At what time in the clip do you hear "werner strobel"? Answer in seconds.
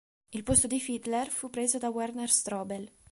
1.91-2.91